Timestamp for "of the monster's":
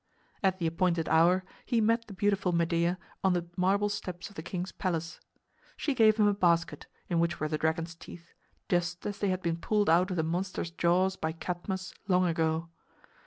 10.09-10.71